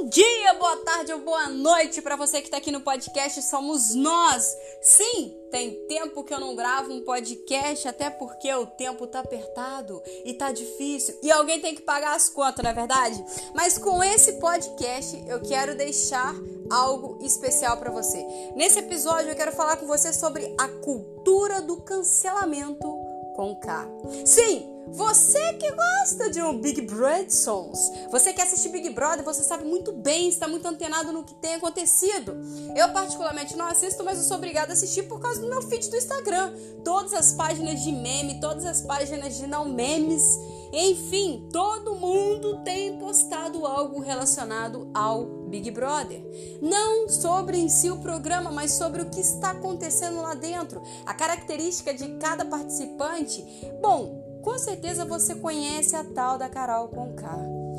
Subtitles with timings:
[0.00, 3.94] Bom dia, boa tarde ou boa noite para você que está aqui no podcast Somos
[3.94, 4.56] Nós.
[4.80, 10.02] Sim, tem tempo que eu não gravo um podcast, até porque o tempo tá apertado
[10.24, 13.22] e tá difícil e alguém tem que pagar as contas, não é verdade?
[13.54, 16.34] Mas com esse podcast eu quero deixar
[16.70, 18.24] algo especial para você.
[18.56, 22.99] Nesse episódio eu quero falar com você sobre a cultura do cancelamento
[23.40, 23.88] com K.
[24.26, 29.42] Sim, você que gosta de um Big Brother Sons, você que assiste Big Brother, você
[29.42, 32.36] sabe muito bem, está muito antenado no que tem acontecido.
[32.76, 35.88] Eu particularmente não assisto, mas eu sou obrigada a assistir por causa do meu feed
[35.88, 36.52] do Instagram.
[36.84, 40.38] Todas as páginas de meme, todas as páginas de não memes,
[40.70, 46.22] enfim, todo mundo tem postado algo relacionado ao Big Brother.
[46.62, 51.12] Não sobre em si o programa, mas sobre o que está acontecendo lá dentro, a
[51.12, 53.44] característica de cada participante.
[53.82, 57.36] Bom, com certeza você conhece a tal da Carol Conká.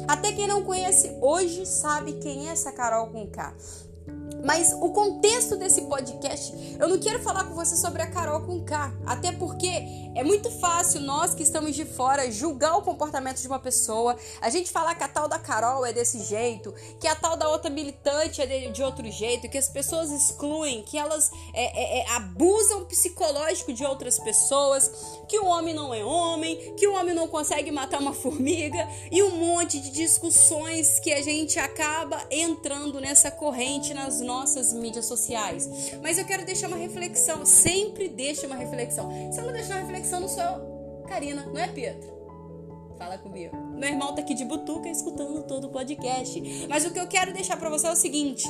[0.08, 3.56] Até quem não conhece hoje sabe quem é essa Carol Conká.
[4.44, 8.64] Mas o contexto desse podcast, eu não quero falar com você sobre a Carol com
[8.64, 9.68] K, até porque
[10.16, 14.50] é muito fácil nós que estamos de fora julgar o comportamento de uma pessoa, a
[14.50, 17.70] gente falar que a tal da Carol é desse jeito, que a tal da outra
[17.70, 22.86] militante é de, outro jeito, que as pessoas excluem, que elas é, é, é, abusam
[22.86, 24.92] psicológico de outras pessoas,
[25.28, 29.22] que o homem não é homem, que o homem não consegue matar uma formiga e
[29.22, 35.70] um monte de discussões que a gente acaba entrando nessa corrente nas nossas mídias sociais.
[36.02, 39.10] Mas eu quero deixar uma reflexão, sempre deixa uma reflexão.
[39.32, 42.10] Se eu não deixar uma reflexão, não sou eu, Karina, não é Pedro?
[42.98, 43.56] Fala comigo.
[43.76, 46.68] Meu irmão tá aqui de butuca escutando todo o podcast.
[46.70, 48.48] Mas o que eu quero deixar para você é o seguinte: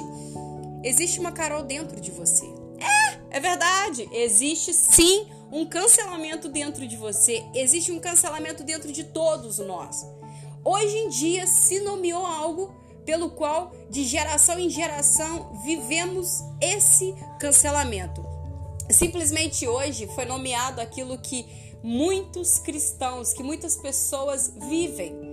[0.84, 2.46] existe uma Carol dentro de você.
[2.78, 4.10] É, é verdade.
[4.12, 7.44] Existe sim um cancelamento dentro de você.
[7.56, 10.06] Existe um cancelamento dentro de todos nós.
[10.64, 18.24] Hoje em dia se nomeou algo pelo qual de geração em geração vivemos esse cancelamento.
[18.90, 21.46] Simplesmente hoje foi nomeado aquilo que
[21.84, 25.31] muitos cristãos, que muitas pessoas vivem,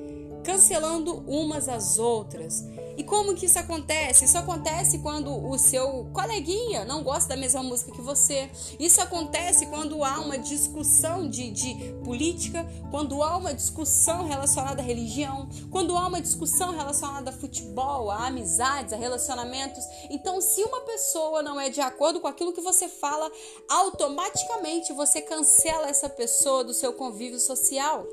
[0.48, 2.64] cancelando umas às outras,
[2.96, 4.24] e como que isso acontece?
[4.24, 8.50] Isso acontece quando o seu coleguinha não gosta da mesma música que você.
[8.76, 14.84] Isso acontece quando há uma discussão de, de política, quando há uma discussão relacionada à
[14.84, 19.84] religião, quando há uma discussão relacionada a futebol, a amizades, a relacionamentos.
[20.10, 23.30] Então, se uma pessoa não é de acordo com aquilo que você fala,
[23.68, 28.04] automaticamente você cancela essa pessoa do seu convívio social.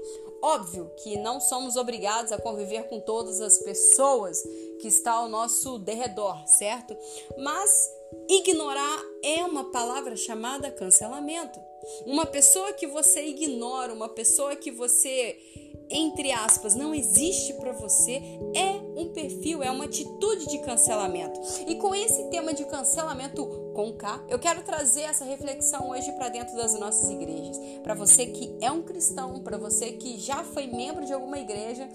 [0.47, 4.43] Óbvio que não somos obrigados a conviver com todas as pessoas
[4.79, 6.95] que estão ao nosso derredor, certo?
[7.35, 7.91] Mas
[8.29, 11.59] ignorar é uma palavra chamada cancelamento.
[12.05, 15.35] Uma pessoa que você ignora, uma pessoa que você
[15.89, 18.21] entre aspas, não existe para você,
[18.55, 21.39] é um perfil, é uma atitude de cancelamento.
[21.67, 26.29] E com esse tema de cancelamento com K, eu quero trazer essa reflexão hoje para
[26.29, 27.57] dentro das nossas igrejas.
[27.83, 31.87] Para você que é um cristão, para você que já foi membro de alguma igreja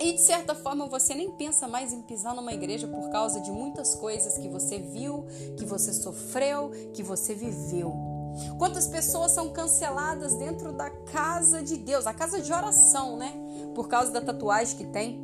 [0.00, 3.50] e de certa forma você nem pensa mais em pisar numa igreja por causa de
[3.50, 5.26] muitas coisas que você viu,
[5.58, 8.09] que você sofreu, que você viveu.
[8.58, 13.32] Quantas pessoas são canceladas dentro da casa de Deus, a casa de oração, né?
[13.74, 15.22] Por causa da tatuagem que tem.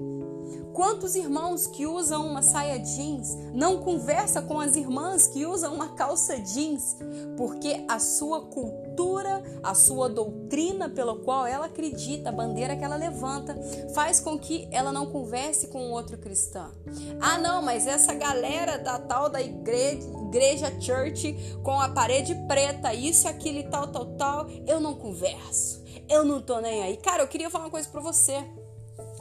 [0.72, 5.88] Quantos irmãos que usam uma saia jeans não conversa com as irmãs que usam uma
[5.94, 6.96] calça jeans,
[7.36, 8.85] porque a sua cultura,
[9.66, 13.56] a sua doutrina pela qual ela acredita, a bandeira que ela levanta,
[13.94, 16.70] faz com que ela não converse com outro cristão.
[17.20, 21.34] Ah, não, mas essa galera da tal da igreja, igreja church
[21.64, 25.84] com a parede preta, isso, aquilo e tal, tal, tal, eu não converso.
[26.08, 26.96] Eu não tô nem aí.
[26.98, 28.44] Cara, eu queria falar uma coisa para você.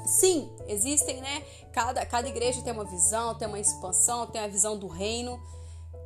[0.06, 1.44] Sim, existem, né?
[1.74, 5.40] Cada, cada igreja tem uma visão, tem uma expansão, tem a visão do reino.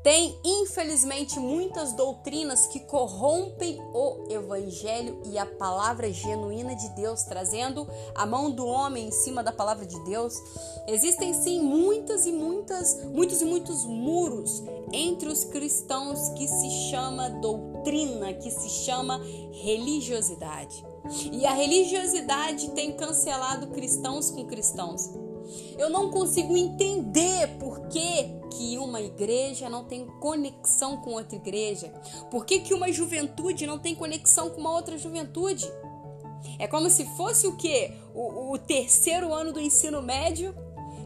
[0.03, 7.85] Tem, infelizmente, muitas doutrinas que corrompem o evangelho e a palavra genuína de Deus, trazendo
[8.15, 10.33] a mão do homem em cima da palavra de Deus.
[10.87, 14.63] Existem sim muitas e muitas, muitos e muitos muros
[14.93, 19.21] entre os cristãos que se chama doutrina, que se chama
[19.51, 20.85] religiosidade.
[21.31, 25.09] E a religiosidade tem cancelado cristãos com cristãos.
[25.77, 31.89] Eu não consigo entender por que, que uma igreja não tem conexão com outra igreja.
[32.29, 35.71] Por que, que uma juventude não tem conexão com uma outra juventude?
[36.57, 37.91] É como se fosse o quê?
[38.13, 40.55] O, o terceiro ano do ensino médio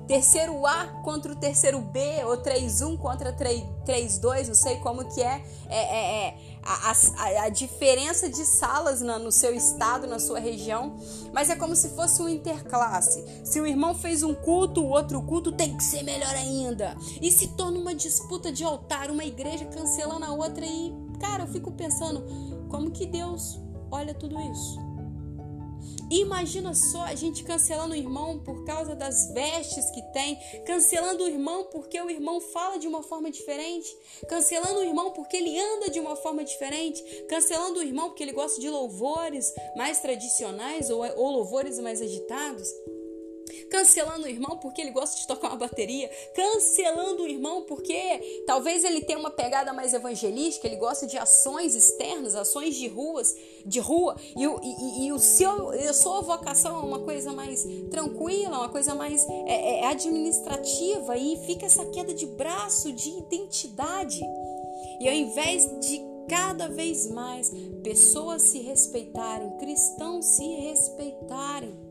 [0.08, 5.44] terceiro A contra o terceiro B, ou 3-1 contra 3-2, não sei como que é,
[5.70, 10.40] é, é, é a, a, a, diferença de salas na, no seu estado, na sua
[10.40, 10.96] região,
[11.34, 13.24] mas é como se fosse um interclasse.
[13.44, 16.96] Se o irmão fez um culto, o outro culto tem que ser melhor ainda.
[17.22, 21.48] E se torna uma disputa de altar, uma igreja cancelando a outra e, cara, eu
[21.48, 22.24] fico pensando,
[22.70, 23.60] como que Deus
[23.92, 24.93] olha tudo isso?
[26.10, 31.28] Imagina só a gente cancelando o irmão por causa das vestes que tem, cancelando o
[31.28, 33.96] irmão porque o irmão fala de uma forma diferente,
[34.28, 38.34] cancelando o irmão porque ele anda de uma forma diferente, cancelando o irmão porque ele
[38.34, 42.68] gosta de louvores mais tradicionais ou, ou louvores mais agitados
[43.74, 48.84] cancelando o irmão porque ele gosta de tocar uma bateria, cancelando o irmão porque talvez
[48.84, 53.36] ele tenha uma pegada mais evangelística, ele gosta de ações externas, ações de ruas,
[53.66, 58.60] de rua, e, e, e o seu, a sua vocação é uma coisa mais tranquila,
[58.60, 64.22] uma coisa mais é, é administrativa, e fica essa queda de braço de identidade.
[65.00, 66.00] E ao invés de
[66.30, 67.52] cada vez mais
[67.84, 71.83] pessoas se respeitarem, cristãos se respeitarem,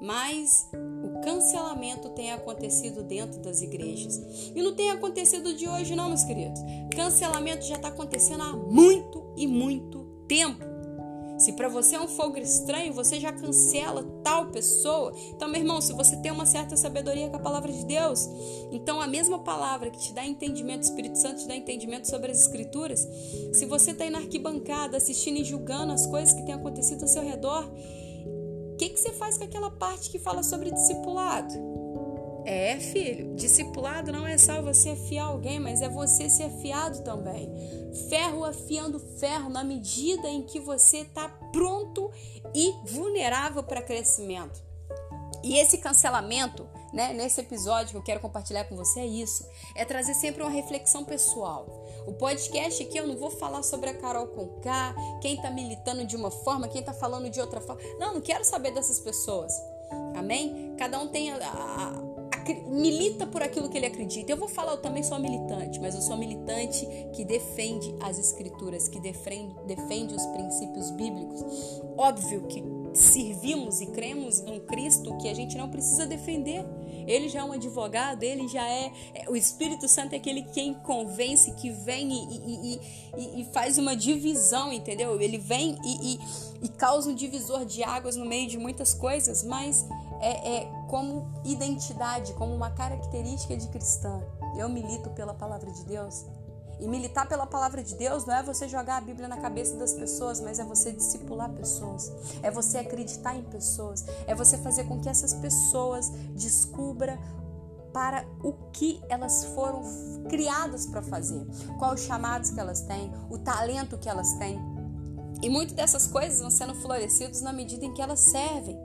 [0.00, 4.20] mas o cancelamento tem acontecido dentro das igrejas.
[4.54, 6.60] E não tem acontecido de hoje, não, meus queridos.
[6.94, 10.78] Cancelamento já está acontecendo há muito e muito tempo.
[11.38, 15.14] Se para você é um fogo estranho, você já cancela tal pessoa.
[15.30, 18.28] Então, meu irmão, se você tem uma certa sabedoria com a palavra de Deus,
[18.72, 22.32] então a mesma palavra que te dá entendimento, o Espírito Santo te dá entendimento sobre
[22.32, 23.06] as Escrituras,
[23.52, 27.08] se você está aí na arquibancada assistindo e julgando as coisas que têm acontecido ao
[27.08, 27.70] seu redor,
[28.78, 31.52] que, que você faz com aquela parte que fala sobre discipulado?
[32.44, 37.52] É, filho, discipulado não é só você afiar alguém, mas é você ser afiado também.
[38.08, 42.10] Ferro afiando ferro na medida em que você está pronto
[42.54, 44.62] e vulnerável para crescimento.
[45.42, 49.84] E esse cancelamento, né, nesse episódio que eu quero compartilhar com você é isso, é
[49.84, 51.86] trazer sempre uma reflexão pessoal.
[52.08, 56.16] O podcast aqui eu não vou falar sobre a Carol Conká, quem tá militando de
[56.16, 57.82] uma forma, quem tá falando de outra forma.
[57.98, 59.52] Não, não quero saber dessas pessoas.
[60.16, 60.74] Amém?
[60.78, 64.32] Cada um tem a, a, a, milita por aquilo que ele acredita.
[64.32, 68.88] Eu vou falar, eu também sou militante, mas eu sou militante que defende as escrituras,
[68.88, 71.82] que defende, defende os princípios bíblicos.
[71.94, 72.64] Óbvio que
[72.94, 76.64] servimos e cremos em Cristo que a gente não precisa defender
[77.08, 78.92] ele já é um advogado, ele já é.
[79.14, 82.80] é o Espírito Santo é aquele quem convence, que vem e, e,
[83.16, 85.20] e, e faz uma divisão, entendeu?
[85.20, 86.18] Ele vem e,
[86.78, 89.84] causa um divisor de águas no meio de muitas coisas, mas
[90.20, 94.22] é, é como identidade, como uma característica de cristã.
[94.56, 96.24] Eu milito pela palavra de Deus.
[96.80, 99.92] E militar pela palavra de Deus não é você jogar a Bíblia na cabeça das
[99.94, 105.00] pessoas, mas é você discipular pessoas, é você acreditar em pessoas, é você fazer com
[105.00, 107.18] que essas pessoas descubram
[107.92, 109.82] para o que elas foram
[110.28, 111.44] criadas para fazer,
[111.78, 114.58] quais os chamados que elas têm, o talento que elas têm.
[115.42, 118.78] E muitas dessas coisas vão sendo florescidas na medida em que elas servem.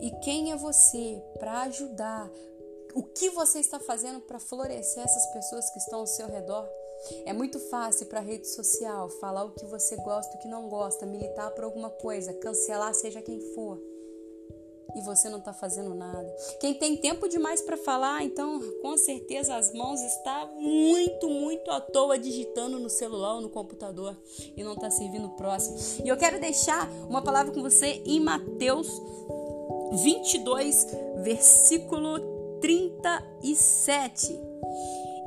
[0.00, 2.28] E quem é você para ajudar?
[2.94, 6.66] O que você está fazendo para florescer essas pessoas que estão ao seu redor?
[7.24, 11.06] É muito fácil para rede social falar o que você gosta, o que não gosta,
[11.06, 13.80] militar por alguma coisa, cancelar seja quem for.
[14.94, 16.28] E você não está fazendo nada.
[16.58, 21.80] Quem tem tempo demais para falar, então com certeza as mãos está muito, muito à
[21.80, 24.16] toa digitando no celular ou no computador
[24.56, 26.04] e não está servindo o próximo.
[26.04, 28.88] E eu quero deixar uma palavra com você em Mateus
[30.02, 30.86] 22,
[31.22, 32.18] versículo
[32.60, 34.38] 37.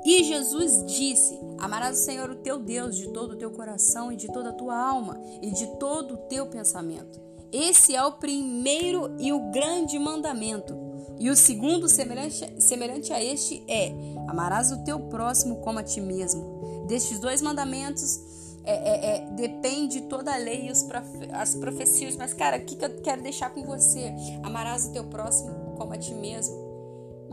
[0.06, 4.18] E Jesus disse: Amarás o Senhor o teu Deus de todo o teu coração e
[4.18, 7.22] de toda a tua alma e de todo o teu pensamento.
[7.54, 10.76] Esse é o primeiro e o grande mandamento.
[11.18, 13.94] E o segundo, semelhante, semelhante a este, é:
[14.28, 16.86] Amarás o teu próximo como a ti mesmo.
[16.86, 18.20] Destes dois mandamentos
[18.66, 22.18] é, é, é, depende toda a lei e os profe as profecias.
[22.18, 24.14] Mas, cara, o que, que eu quero deixar com você?
[24.44, 26.63] Amarás o teu próximo como a ti mesmo.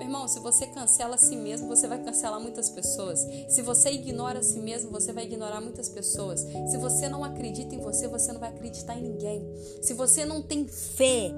[0.00, 3.20] Meu irmão, se você cancela a si mesmo, você vai cancelar muitas pessoas.
[3.50, 6.40] Se você ignora a si mesmo, você vai ignorar muitas pessoas.
[6.40, 9.46] Se você não acredita em você, você não vai acreditar em ninguém.
[9.82, 11.30] Se você não tem fé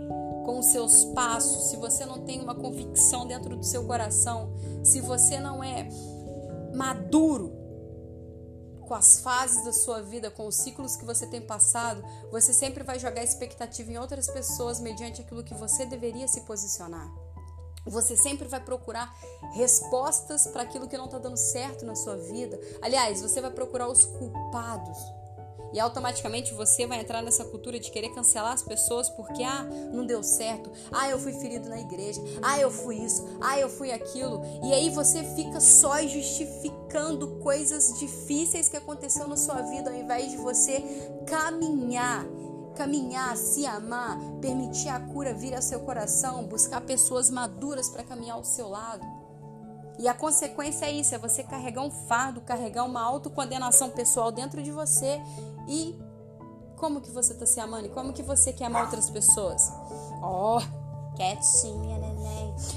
[0.46, 4.54] com os seus passos, se você não tem uma convicção dentro do seu coração,
[4.84, 5.88] se você não é
[6.72, 7.52] maduro
[8.86, 12.00] com as fases da sua vida, com os ciclos que você tem passado,
[12.30, 17.12] você sempre vai jogar expectativa em outras pessoas mediante aquilo que você deveria se posicionar.
[17.84, 19.12] Você sempre vai procurar
[19.52, 22.58] respostas para aquilo que não está dando certo na sua vida.
[22.80, 24.98] Aliás, você vai procurar os culpados
[25.72, 30.04] E automaticamente você vai entrar nessa cultura de querer cancelar as pessoas porque, ah, não
[30.04, 33.90] deu certo, ah, eu fui ferido na igreja, ah, eu fui isso, ah, eu fui
[33.90, 34.42] aquilo.
[34.62, 40.30] E aí você fica só justificando coisas difíceis que aconteceu na sua vida ao invés
[40.30, 40.82] de você
[41.26, 42.26] caminhar
[42.74, 48.36] caminhar, se amar, permitir a cura vir ao seu coração, buscar pessoas maduras para caminhar
[48.36, 49.04] ao seu lado.
[49.98, 54.62] E a consequência é isso, é você carregar um fardo, carregar uma autocondenação pessoal dentro
[54.62, 55.20] de você
[55.68, 55.98] e
[56.76, 57.86] como que você está se amando?
[57.86, 59.70] E como que você quer amar outras pessoas?
[60.20, 61.98] Ó, oh, quietinha,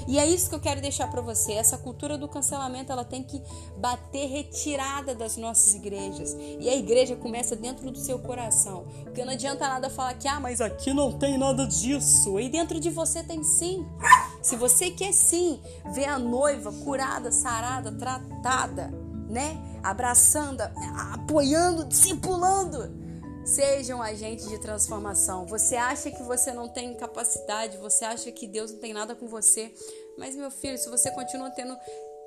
[0.06, 1.52] E é isso que eu quero deixar para você.
[1.52, 3.42] Essa cultura do cancelamento, ela tem que
[3.78, 6.36] bater retirada das nossas igrejas.
[6.60, 8.86] E a igreja começa dentro do seu coração.
[9.04, 12.38] Porque não adianta nada falar que, ah, mas aqui não tem nada disso.
[12.38, 13.86] E dentro de você tem sim.
[14.42, 15.60] Se você quer sim
[15.92, 18.92] ver a noiva curada, sarada, tratada,
[19.28, 19.58] né?
[19.82, 20.62] Abraçando,
[21.12, 23.05] apoiando, discipulando,
[23.46, 25.46] sejam agentes de transformação.
[25.46, 29.28] Você acha que você não tem capacidade, você acha que Deus não tem nada com
[29.28, 29.72] você,
[30.18, 31.76] mas meu filho, se você continua tendo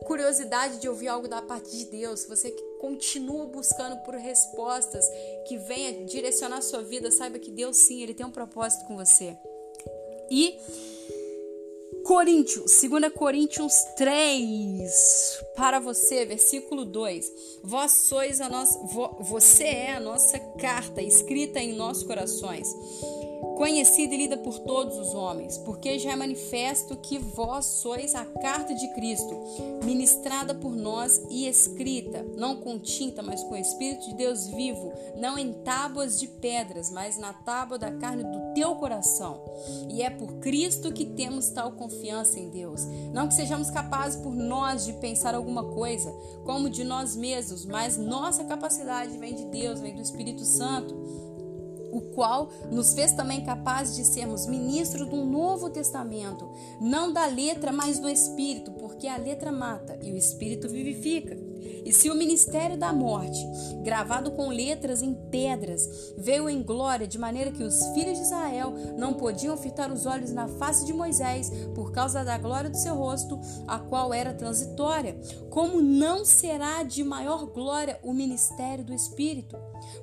[0.06, 2.50] curiosidade de ouvir algo da parte de Deus, se você
[2.80, 5.06] continua buscando por respostas
[5.46, 8.96] que venha direcionar a sua vida, saiba que Deus sim, ele tem um propósito com
[8.96, 9.38] você.
[10.32, 10.58] E
[12.04, 17.60] Coríntios, 2 Coríntios 3, para você, versículo 2.
[17.64, 18.80] Vós sois a nossa,
[19.20, 22.68] você é a nossa carta escrita em nossos corações
[23.58, 28.26] conhecida e lida por todos os homens, porque já é manifesto que vós sois a
[28.26, 29.36] carta de Cristo,
[29.84, 34.94] ministrada por nós e escrita, não com tinta, mas com o Espírito de Deus vivo,
[35.18, 39.42] não em tábuas de pedras, mas na tábua da carne do teu coração.
[39.90, 42.86] E é por Cristo que temos tal confiança em Deus.
[43.14, 46.12] Não que sejamos capazes por nós de pensar alguma coisa,
[46.46, 51.29] como de nós mesmos, mas nossa capacidade vem de Deus, vem do Espírito Santo
[51.92, 57.72] o qual nos fez também capazes de sermos ministros um novo testamento, não da letra,
[57.72, 61.49] mas do espírito, porque a letra mata e o espírito vivifica.
[61.86, 63.40] E se o ministério da morte,
[63.84, 68.74] gravado com letras em pedras, veio em glória de maneira que os filhos de Israel
[68.98, 72.96] não podiam fitar os olhos na face de Moisés por causa da glória do seu
[72.96, 79.58] rosto, a qual era transitória, como não será de maior glória o ministério do Espírito?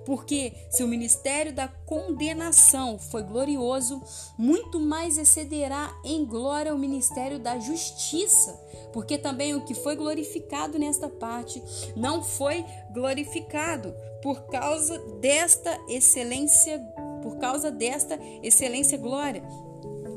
[0.04, 4.02] Porque se o ministério da condenação foi glorioso,
[4.38, 8.58] muito mais excederá em glória o ministério da justiça,
[8.92, 11.62] porque também o que foi glorificado nesta parte
[11.94, 16.78] não foi glorificado por causa desta excelência,
[17.22, 19.42] por causa desta excelência glória.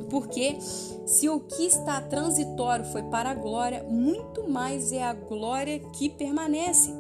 [0.10, 0.58] Porque
[1.06, 6.10] se o que está transitório foi para a glória, muito mais é a glória que
[6.10, 6.92] permanece.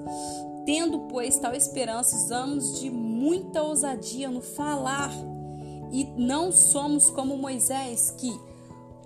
[0.66, 5.12] Tendo, pois, tal esperança, usamos de muita ousadia no falar
[5.92, 8.32] e não somos como Moisés, que,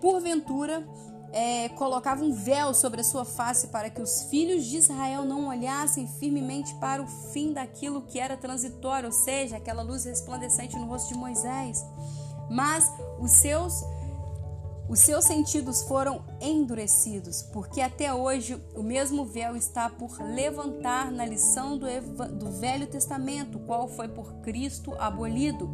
[0.02, 0.86] porventura,
[1.34, 5.48] é, colocava um véu sobre a sua face para que os filhos de Israel não
[5.48, 10.86] olhassem firmemente para o fim daquilo que era transitório, ou seja, aquela luz resplandecente no
[10.86, 11.84] rosto de Moisés.
[12.50, 13.84] Mas os seus
[14.88, 21.26] os seus sentidos foram endurecidos, porque até hoje o mesmo véu está por levantar na
[21.26, 21.88] lição do,
[22.28, 25.70] do Velho Testamento, qual foi por Cristo abolido.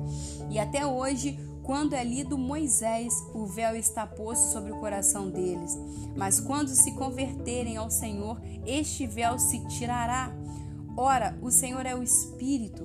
[0.49, 1.39] E até hoje,
[1.69, 5.77] quando é lido Moisés, o véu está posto sobre o coração deles.
[6.17, 10.35] Mas quando se converterem ao Senhor, este véu se tirará.
[10.97, 12.83] Ora, o Senhor é o Espírito.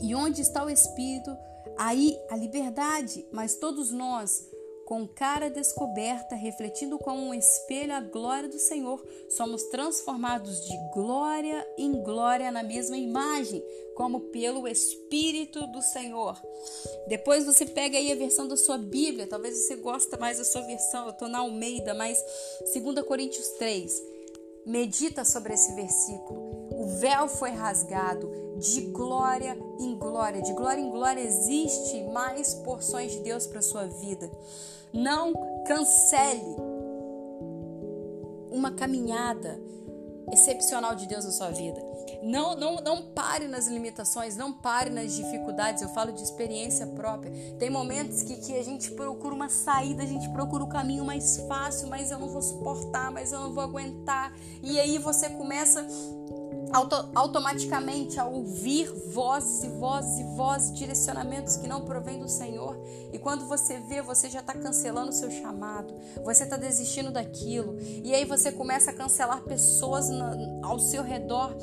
[0.00, 1.30] E onde está o Espírito,
[1.78, 3.24] aí a liberdade.
[3.32, 4.44] Mas todos nós,
[4.84, 11.66] com cara descoberta, refletindo como um espelho a glória do Senhor, somos transformados de glória
[11.78, 13.64] em glória na mesma imagem,
[13.94, 16.40] como pelo Espírito do Senhor.
[17.08, 20.62] Depois você pega aí a versão da sua Bíblia, talvez você goste mais da sua
[20.62, 22.22] versão, eu estou na Almeida, mas
[22.72, 24.14] 2 Coríntios 3.
[24.66, 26.63] Medita sobre esse versículo.
[26.84, 33.10] O véu foi rasgado de glória em glória, de glória em glória existe mais porções
[33.10, 34.30] de Deus para sua vida.
[34.92, 35.32] Não
[35.66, 36.56] cancele
[38.50, 39.58] uma caminhada
[40.30, 41.82] excepcional de Deus na sua vida.
[42.22, 45.82] Não, não, não pare nas limitações, não pare nas dificuldades.
[45.82, 47.32] Eu falo de experiência própria.
[47.58, 51.38] Tem momentos que, que a gente procura uma saída, a gente procura o caminho mais
[51.48, 54.34] fácil, mas eu não vou suportar, mas eu não vou aguentar.
[54.62, 55.86] E aí você começa
[56.74, 62.76] auto automaticamente a ouvir vozes e vozes e vozes, direcionamentos que não provêm do Senhor.
[63.12, 67.76] E quando você vê, você já está cancelando o seu chamado, você está desistindo daquilo.
[67.78, 71.56] E aí você começa a cancelar pessoas na, ao seu redor.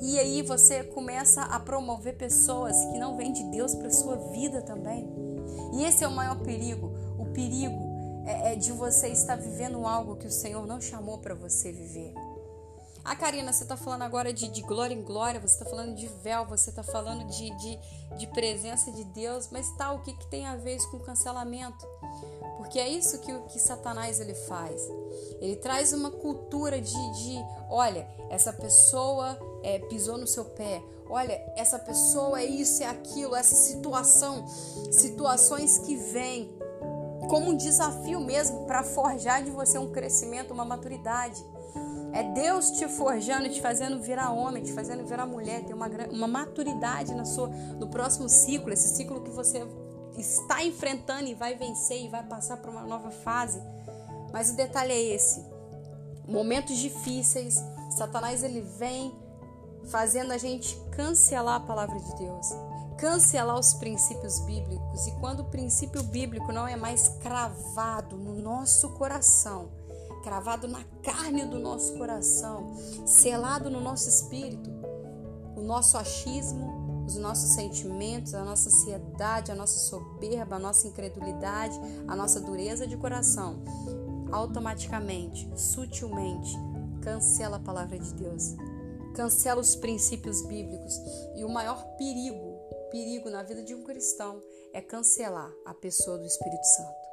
[0.00, 4.62] E aí você começa a promover pessoas que não vêm de Deus para sua vida
[4.62, 5.06] também.
[5.74, 6.90] E esse é o maior perigo.
[7.18, 7.78] O perigo
[8.24, 12.14] é, é de você estar vivendo algo que o Senhor não chamou para você viver.
[13.04, 16.08] Ah, Karina, você está falando agora de, de, glória em glória, você está falando de
[16.08, 17.78] véu, você está falando de, de,
[18.16, 21.86] de, presença de Deus, mas tá, o que, que tem a ver isso com cancelamento?
[22.56, 24.80] Porque é isso que, que Satanás ele faz.
[25.38, 31.34] Ele traz uma cultura de, de olha, essa pessoa é, pisou no seu pé, olha,
[31.56, 34.46] essa pessoa é isso, é aquilo, essa situação,
[34.90, 36.58] situações que vêm
[37.28, 41.44] como um desafio mesmo para forjar de você um crescimento, uma maturidade.
[42.14, 46.28] É Deus te forjando, te fazendo virar homem, te fazendo virar mulher, ter uma, uma
[46.28, 49.66] maturidade na sua, no próximo ciclo, esse ciclo que você
[50.16, 53.60] está enfrentando e vai vencer e vai passar para uma nova fase.
[54.32, 55.44] Mas o detalhe é esse:
[56.24, 59.12] momentos difíceis, Satanás ele vem
[59.90, 62.46] fazendo a gente cancelar a palavra de Deus,
[62.96, 65.04] cancelar os princípios bíblicos.
[65.08, 69.82] E quando o princípio bíblico não é mais cravado no nosso coração,
[70.24, 72.74] cravado na carne do nosso coração,
[73.06, 74.70] selado no nosso espírito,
[75.54, 81.78] o nosso achismo, os nossos sentimentos, a nossa ansiedade, a nossa soberba, a nossa incredulidade,
[82.08, 83.62] a nossa dureza de coração,
[84.32, 86.56] automaticamente, sutilmente,
[87.02, 88.54] cancela a palavra de Deus,
[89.14, 90.98] cancela os princípios bíblicos
[91.36, 92.58] e o maior perigo,
[92.90, 94.40] perigo na vida de um cristão
[94.72, 97.03] é cancelar a pessoa do Espírito Santo.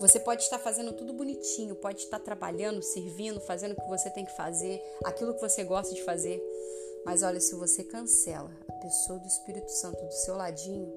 [0.00, 4.24] Você pode estar fazendo tudo bonitinho, pode estar trabalhando, servindo, fazendo o que você tem
[4.24, 6.42] que fazer, aquilo que você gosta de fazer.
[7.04, 10.92] Mas olha, se você cancela a pessoa do Espírito Santo do seu ladinho,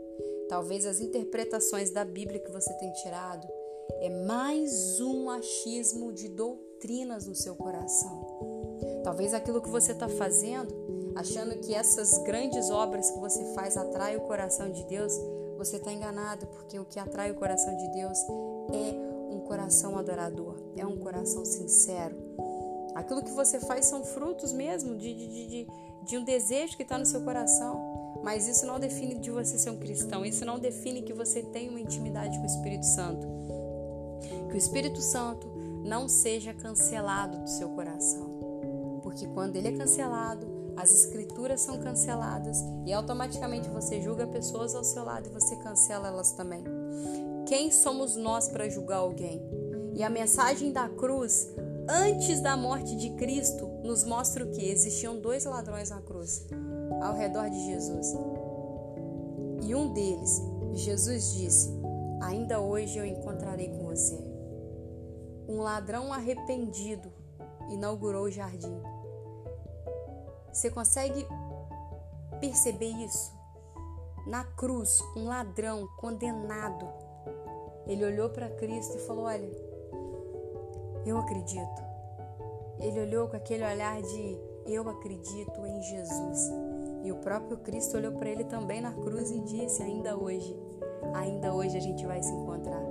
[0.49, 3.47] talvez as interpretações da Bíblia que você tem tirado
[3.99, 8.79] é mais um achismo de doutrinas no seu coração.
[9.03, 14.17] Talvez aquilo que você está fazendo, achando que essas grandes obras que você faz atraem
[14.17, 15.13] o coração de Deus,
[15.57, 18.17] você está enganado, porque o que atrai o coração de Deus
[18.71, 22.15] é um coração adorador, é um coração sincero.
[22.95, 25.67] Aquilo que você faz são frutos mesmo de, de, de,
[26.03, 27.89] de um desejo que está no seu coração.
[28.23, 31.69] Mas isso não define de você ser um cristão, isso não define que você tem
[31.69, 33.27] uma intimidade com o Espírito Santo.
[34.49, 35.47] Que o Espírito Santo
[35.83, 38.99] não seja cancelado do seu coração.
[39.01, 40.47] Porque quando ele é cancelado,
[40.77, 46.07] as escrituras são canceladas e automaticamente você julga pessoas ao seu lado e você cancela
[46.07, 46.63] elas também.
[47.51, 49.41] Quem somos nós para julgar alguém?
[49.93, 51.53] E a mensagem da cruz,
[51.85, 54.63] antes da morte de Cristo, nos mostra o que?
[54.63, 56.47] Existiam dois ladrões na cruz,
[57.01, 58.15] ao redor de Jesus.
[59.63, 60.41] E um deles,
[60.75, 61.77] Jesus disse:
[62.21, 64.17] Ainda hoje eu encontrarei com você.
[65.45, 67.11] Um ladrão arrependido
[67.69, 68.81] inaugurou o jardim.
[70.53, 71.27] Você consegue
[72.39, 73.29] perceber isso?
[74.25, 77.00] Na cruz, um ladrão condenado
[77.87, 79.49] ele olhou para Cristo e falou: Olha,
[81.05, 81.91] eu acredito.
[82.79, 86.51] Ele olhou com aquele olhar de eu acredito em Jesus.
[87.03, 90.55] E o próprio Cristo olhou para ele também na cruz e disse: Ainda hoje,
[91.13, 92.83] ainda hoje a gente vai se encontrar.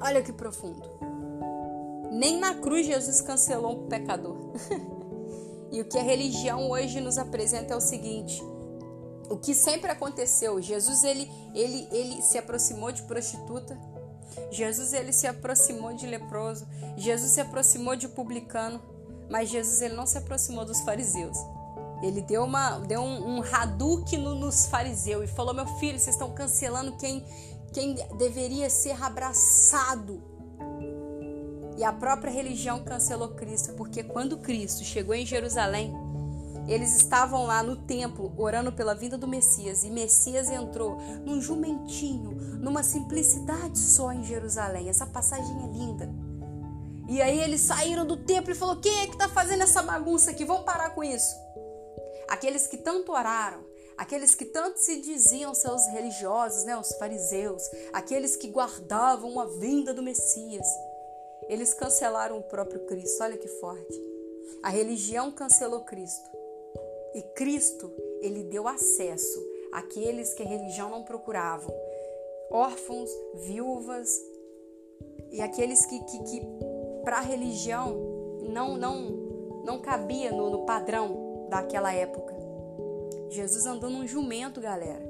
[0.00, 0.88] Olha que profundo.
[2.12, 4.36] Nem na cruz Jesus cancelou um pecador.
[5.72, 8.42] e o que a religião hoje nos apresenta é o seguinte:
[9.28, 13.78] o que sempre aconteceu, Jesus ele, ele, ele se aproximou de prostituta,
[14.50, 18.80] Jesus ele se aproximou de leproso, Jesus se aproximou de publicano,
[19.30, 21.36] mas Jesus ele não se aproximou dos fariseus.
[22.02, 23.42] Ele deu, uma, deu um, um
[24.18, 27.24] no, nos fariseus e falou: Meu filho, vocês estão cancelando quem,
[27.72, 30.22] quem deveria ser abraçado.
[31.78, 35.92] E a própria religião cancelou Cristo, porque quando Cristo chegou em Jerusalém,
[36.68, 42.32] eles estavam lá no templo orando pela vinda do Messias e Messias entrou num jumentinho,
[42.60, 44.88] numa simplicidade só em Jerusalém.
[44.88, 46.10] Essa passagem é linda.
[47.08, 50.32] E aí eles saíram do templo e falou: "Quem é que está fazendo essa bagunça
[50.32, 50.44] aqui?
[50.44, 51.36] Vamos parar com isso."
[52.28, 53.64] Aqueles que tanto oraram,
[53.96, 59.94] aqueles que tanto se diziam seus religiosos, né, os fariseus, aqueles que guardavam a vinda
[59.94, 60.66] do Messias,
[61.48, 63.22] eles cancelaram o próprio Cristo.
[63.22, 64.02] Olha que forte.
[64.62, 66.28] A religião cancelou Cristo.
[67.16, 71.74] E Cristo, ele deu acesso àqueles que a religião não procuravam,
[72.50, 74.06] órfãos, viúvas
[75.32, 76.42] e aqueles que, que, que
[77.02, 77.96] para a religião
[78.50, 79.00] não, não,
[79.64, 82.36] não cabia no, no padrão daquela época.
[83.30, 85.02] Jesus andou num jumento, galera.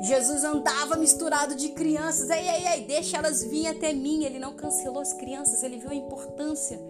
[0.00, 2.28] Jesus andava misturado de crianças.
[2.28, 4.24] Ei, ei, ei, deixa elas virem até mim.
[4.24, 6.80] Ele não cancelou as crianças, ele viu a importância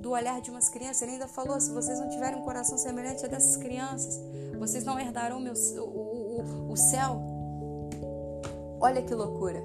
[0.00, 1.02] do olhar de umas crianças.
[1.02, 4.20] Ele ainda falou: se vocês não tiverem um coração semelhante a dessas crianças,
[4.58, 7.20] vocês não herdarão meu, o, o, o céu.
[8.80, 9.62] Olha que loucura.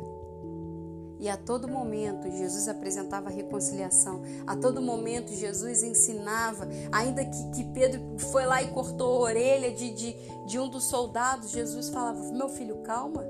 [1.18, 4.22] E a todo momento Jesus apresentava reconciliação.
[4.46, 6.68] A todo momento Jesus ensinava.
[6.92, 10.84] Ainda que, que Pedro foi lá e cortou a orelha de, de, de um dos
[10.86, 13.26] soldados, Jesus falava: Meu filho, calma.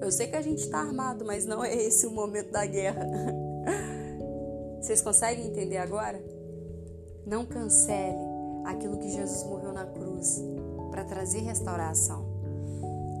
[0.00, 3.04] Eu sei que a gente está armado, mas não é esse o momento da guerra.
[4.80, 6.35] Vocês conseguem entender agora?
[7.26, 8.24] Não cancele
[8.64, 10.40] aquilo que Jesus morreu na cruz
[10.92, 12.24] para trazer restauração.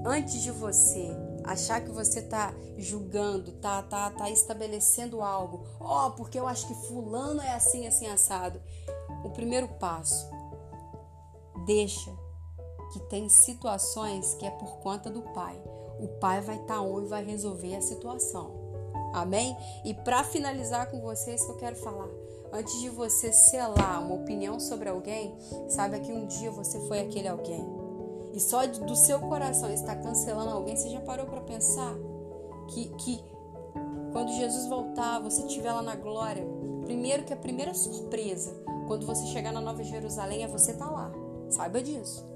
[0.06, 1.10] Antes de você
[1.42, 6.68] achar que você tá julgando, tá, tá, tá estabelecendo algo, ó, oh, porque eu acho
[6.68, 8.60] que fulano é assim, assim assado.
[9.24, 10.30] O primeiro passo,
[11.64, 12.10] deixa
[12.92, 15.60] que tem situações que é por conta do pai.
[15.98, 18.54] O pai vai estar tá on e vai resolver a situação.
[19.12, 19.56] Amém?
[19.84, 22.08] E para finalizar com vocês que eu quero falar,
[22.52, 25.36] Antes de você selar uma opinião sobre alguém,
[25.68, 27.64] saiba que um dia você foi aquele alguém.
[28.32, 31.94] E só do seu coração estar cancelando alguém, você já parou para pensar
[32.68, 33.24] que, que
[34.12, 36.46] quando Jesus voltar, você estiver lá na glória,
[36.84, 38.54] primeiro que a primeira surpresa,
[38.86, 41.12] quando você chegar na Nova Jerusalém, é você estar tá lá.
[41.50, 42.26] Saiba disso.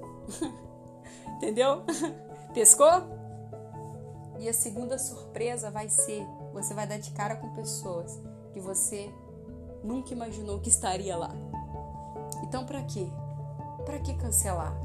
[1.37, 1.83] Entendeu?
[2.53, 2.91] Pescou?
[4.39, 8.19] E a segunda surpresa vai ser: você vai dar de cara com pessoas
[8.53, 9.11] que você
[9.83, 11.31] nunca imaginou que estaria lá.
[12.43, 13.07] Então, para quê?
[13.85, 14.75] Para que cancelar?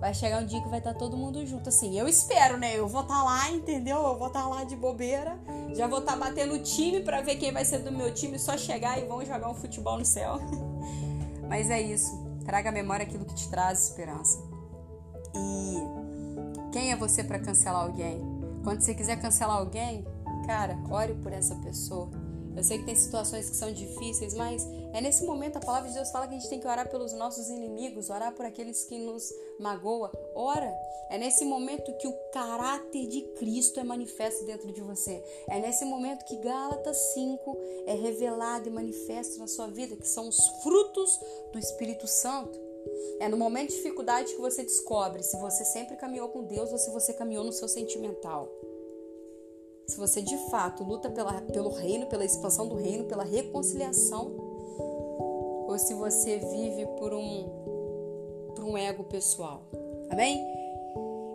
[0.00, 1.68] Vai chegar um dia que vai estar tá todo mundo junto.
[1.68, 2.74] Assim, eu espero, né?
[2.78, 3.98] Eu vou estar tá lá, entendeu?
[3.98, 5.38] Eu vou estar tá lá de bobeira.
[5.74, 8.38] Já vou estar batendo o time para ver quem vai ser do meu time.
[8.38, 10.38] Só chegar e vão jogar um futebol no céu.
[11.48, 12.18] Mas é isso.
[12.46, 14.38] Traga à memória aquilo que te traz esperança.
[15.34, 18.22] E quem é você para cancelar alguém?
[18.64, 20.06] Quando você quiser cancelar alguém,
[20.46, 22.10] cara, ore por essa pessoa
[22.56, 25.94] eu sei que tem situações que são difíceis, mas é nesse momento a palavra de
[25.94, 28.98] Deus fala que a gente tem que orar pelos nossos inimigos, orar por aqueles que
[28.98, 30.10] nos magoam.
[30.34, 30.72] Ora,
[31.10, 35.22] é nesse momento que o caráter de Cristo é manifesto dentro de você.
[35.48, 40.28] É nesse momento que Gálatas 5 é revelado e manifesto na sua vida, que são
[40.28, 41.20] os frutos
[41.52, 42.58] do Espírito Santo.
[43.20, 46.78] É no momento de dificuldade que você descobre se você sempre caminhou com Deus ou
[46.78, 48.50] se você caminhou no seu sentimental
[49.90, 54.30] se você de fato luta pela, pelo reino, pela expansão do reino, pela reconciliação,
[55.66, 59.62] ou se você vive por um, por um ego pessoal.
[60.08, 60.40] Amém?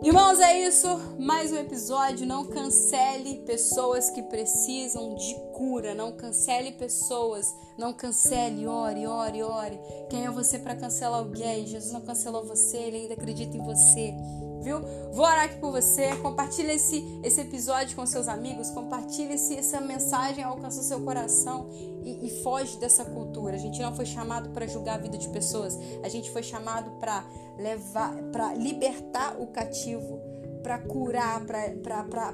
[0.02, 0.88] Irmãos, é isso.
[1.18, 2.26] Mais um episódio.
[2.26, 5.94] Não cancele pessoas que precisam de cura.
[5.94, 7.54] Não cancele pessoas.
[7.78, 8.66] Não cancele.
[8.66, 9.80] Ore, ore, ore.
[10.10, 11.66] Quem é você para cancelar alguém?
[11.66, 12.76] Jesus não cancelou você.
[12.76, 14.14] Ele ainda acredita em você
[14.66, 14.80] viu?
[15.12, 16.16] Vou orar aqui por você.
[16.16, 18.68] Compartilhe esse, esse episódio com seus amigos.
[18.70, 21.70] Compartilhe esse, essa mensagem alcança o seu coração
[22.04, 23.54] e, e foge dessa cultura.
[23.54, 25.78] A gente não foi chamado para julgar a vida de pessoas.
[26.02, 27.24] A gente foi chamado para
[27.56, 30.20] levar, para libertar o cativo
[30.66, 31.42] para curar,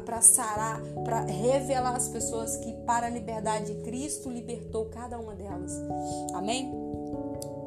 [0.06, 5.70] para sarar, para revelar as pessoas que para a liberdade Cristo libertou cada uma delas.
[6.32, 6.72] Amém?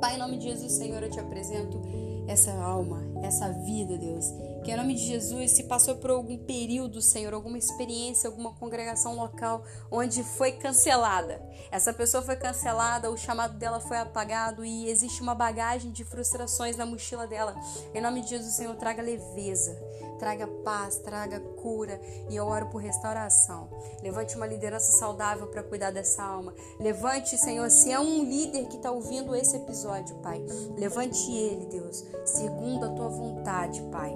[0.01, 1.79] Pai, em nome de Jesus, Senhor, eu te apresento
[2.27, 4.25] essa alma, essa vida, Deus.
[4.63, 9.15] Que em nome de Jesus, se passou por algum período, Senhor, alguma experiência, alguma congregação
[9.15, 11.39] local onde foi cancelada.
[11.69, 16.75] Essa pessoa foi cancelada, o chamado dela foi apagado e existe uma bagagem de frustrações
[16.75, 17.55] na mochila dela.
[17.93, 19.79] Em nome de Jesus, Senhor, traga leveza
[20.15, 21.99] traga paz, traga cura
[22.29, 23.69] e eu oro por restauração.
[24.01, 26.53] Levante uma liderança saudável para cuidar dessa alma.
[26.79, 30.43] Levante, Senhor, se é um líder que está ouvindo esse episódio, Pai,
[30.77, 34.15] levante ele, Deus, segundo a tua vontade, Pai.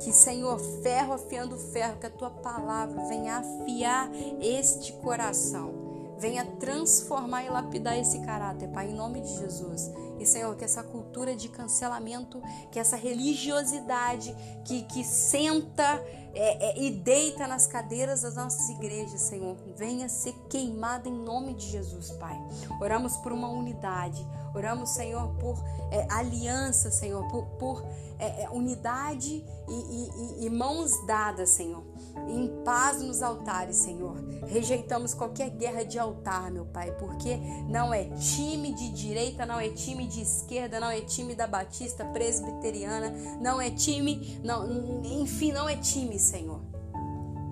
[0.00, 5.84] Que, Senhor, ferro afiando ferro, que a tua palavra venha afiar este coração
[6.18, 9.90] venha transformar e lapidar esse caráter, Pai, em nome de Jesus.
[10.26, 14.34] Senhor, que essa cultura de cancelamento, que essa religiosidade
[14.64, 16.02] que, que senta
[16.34, 21.54] é, é, e deita nas cadeiras das nossas igrejas, Senhor, venha ser queimada em nome
[21.54, 22.36] de Jesus, Pai.
[22.80, 25.56] Oramos por uma unidade, oramos, Senhor, por
[25.92, 27.86] é, aliança, Senhor, por, por
[28.18, 31.84] é, é, unidade e, e, e mãos dadas, Senhor
[32.28, 34.16] em paz nos altares, Senhor.
[34.46, 37.36] Rejeitamos qualquer guerra de altar, meu Pai, porque
[37.68, 42.04] não é time de direita, não é time de esquerda, não é time da Batista
[42.06, 46.73] Presbiteriana, não é time, não, enfim, não é time, Senhor.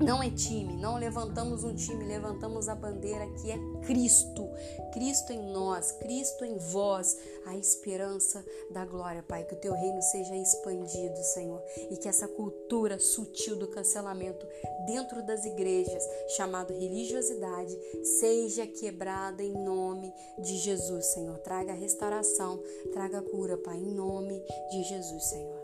[0.02, 4.48] Não é time, não levantamos um time, levantamos a bandeira que é Cristo.
[4.92, 9.44] Cristo em nós, Cristo em vós, a esperança da glória, Pai.
[9.44, 14.46] Que o teu reino seja expandido, Senhor, e que essa cultura sutil do cancelamento
[14.86, 16.02] dentro das igrejas,
[16.36, 17.78] chamado religiosidade,
[18.18, 21.38] seja quebrada em nome de Jesus, Senhor.
[21.38, 22.60] Traga restauração,
[22.92, 25.61] traga cura, Pai, em nome de Jesus, Senhor.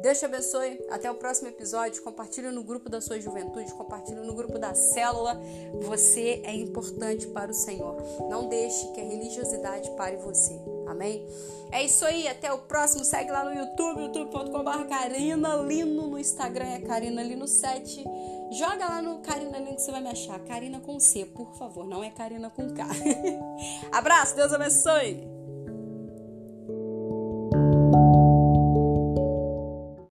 [0.00, 0.78] Deus te abençoe.
[0.90, 2.02] Até o próximo episódio.
[2.02, 5.40] Compartilhe no grupo da sua juventude, compartilhe no grupo da célula.
[5.82, 7.96] Você é importante para o Senhor.
[8.28, 10.60] Não deixe que a religiosidade pare você.
[10.86, 11.26] Amém?
[11.72, 12.28] É isso aí.
[12.28, 13.04] Até o próximo.
[13.04, 16.08] Segue lá no YouTube, youtube.com.br Carina Lino.
[16.08, 18.04] No Instagram é Carina Lino 7.
[18.52, 20.38] Joga lá no Carina Lino que você vai me achar.
[20.40, 21.86] Carina com C, por favor.
[21.86, 22.86] Não é Carina com K.
[23.90, 24.36] Abraço.
[24.36, 25.35] Deus abençoe.